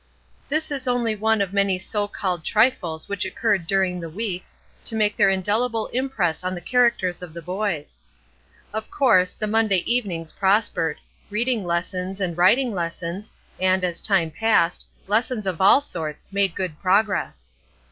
This 0.49 0.71
is 0.71 0.87
only 0.87 1.15
one 1.15 1.41
of 1.41 1.53
many 1.53 1.77
so 1.77 2.07
called 2.07 2.43
trifles 2.43 3.07
which 3.07 3.23
occurred 3.23 3.67
during 3.67 3.99
the 3.99 4.09
weeks, 4.09 4.59
to 4.85 4.95
make 4.95 5.15
their 5.15 5.29
indelible 5.29 5.85
impress 5.93 6.43
on 6.43 6.55
the 6.55 6.59
characters 6.59 7.21
of 7.21 7.35
the 7.35 7.41
boys. 7.43 7.99
Of 8.73 8.89
course, 8.89 9.33
the 9.33 9.45
Monday 9.45 9.83
Evenings 9.85 10.31
prospered. 10.31 10.97
Reading 11.29 11.63
lessons 11.63 12.19
and 12.19 12.35
writing 12.35 12.73
lessons, 12.73 13.31
and, 13.59 13.83
as 13.83 14.01
time 14.01 14.31
passed, 14.31 14.87
lessons 15.05 15.45
of 15.45 15.61
all 15.61 15.81
sorts 15.81 16.27
made 16.31 16.55
good 16.55 16.79
progress. 16.81 17.51